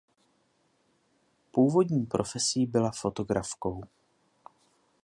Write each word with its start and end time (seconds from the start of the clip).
Původní 1.51 2.05
profesí 2.05 2.65
byla 2.65 2.91
fotografkou. 2.91 3.83